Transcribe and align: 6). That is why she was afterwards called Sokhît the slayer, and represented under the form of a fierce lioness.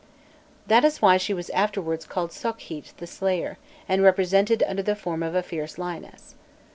6). 0.01 0.09
That 0.65 0.83
is 0.83 0.99
why 0.99 1.17
she 1.17 1.31
was 1.31 1.51
afterwards 1.51 2.07
called 2.07 2.31
Sokhît 2.31 2.95
the 2.97 3.05
slayer, 3.05 3.59
and 3.87 4.01
represented 4.01 4.63
under 4.63 4.81
the 4.81 4.95
form 4.95 5.21
of 5.21 5.35
a 5.35 5.43
fierce 5.43 5.77
lioness. 5.77 6.33